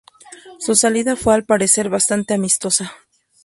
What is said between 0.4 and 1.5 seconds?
Su salida fue, al